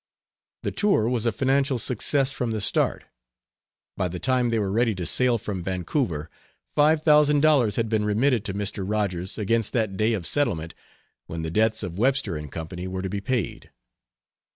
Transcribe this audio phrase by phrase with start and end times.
[0.63, 3.03] The tour was a financial success from the start.
[3.95, 6.27] By the time they were ready to sail from Vancouver
[6.73, 8.83] five thousand dollars had been remitted to Mr.
[8.83, 10.73] Rogers against that day of settlement
[11.27, 12.67] when the debts of Webster & Co.
[12.89, 13.69] were to be paid.